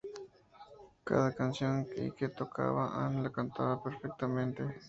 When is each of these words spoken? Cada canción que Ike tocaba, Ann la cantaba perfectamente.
Cada 1.03 1.31
canción 1.35 1.85
que 1.85 2.05
Ike 2.07 2.29
tocaba, 2.35 3.05
Ann 3.05 3.21
la 3.21 3.29
cantaba 3.31 3.83
perfectamente. 3.83 4.63